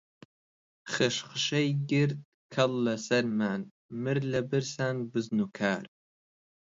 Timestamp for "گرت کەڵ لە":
1.91-2.95